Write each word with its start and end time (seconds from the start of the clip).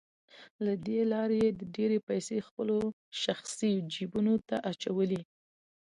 له 0.65 0.73
دې 0.85 0.99
لارې 1.13 1.37
يې 1.43 1.49
ډېرې 1.75 1.99
پيسې 2.07 2.37
خپلو 2.47 2.77
شخصي 3.23 3.73
جيبونو 3.93 4.33
ته 4.47 4.55
اچولې. 4.71 5.21